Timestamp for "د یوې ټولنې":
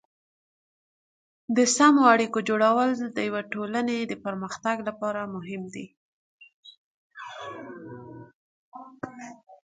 3.15-3.97